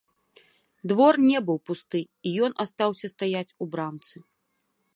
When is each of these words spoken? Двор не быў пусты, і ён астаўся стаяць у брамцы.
Двор 0.91 1.19
не 1.29 1.41
быў 1.49 1.59
пусты, 1.69 2.01
і 2.29 2.33
ён 2.47 2.51
астаўся 2.65 3.07
стаяць 3.13 3.55
у 3.65 3.69
брамцы. 3.77 4.15